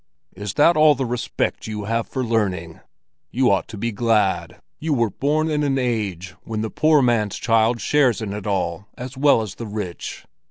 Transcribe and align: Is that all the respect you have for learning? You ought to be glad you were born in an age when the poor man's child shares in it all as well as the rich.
Is 0.35 0.55
that 0.55 0.75
all 0.75 0.95
the 0.95 1.05
respect 1.05 1.67
you 1.67 1.83
have 1.83 2.07
for 2.07 2.23
learning? 2.23 2.79
You 3.29 3.51
ought 3.51 3.67
to 3.67 3.77
be 3.77 3.91
glad 3.91 4.59
you 4.79 4.95
were 4.95 5.11
born 5.11 5.47
in 5.51 5.61
an 5.61 5.77
age 5.77 6.33
when 6.41 6.61
the 6.61 6.71
poor 6.71 7.03
man's 7.03 7.37
child 7.37 7.79
shares 7.79 8.19
in 8.19 8.33
it 8.33 8.47
all 8.47 8.87
as 8.97 9.15
well 9.15 9.43
as 9.43 9.53
the 9.53 9.67
rich. 9.67 10.25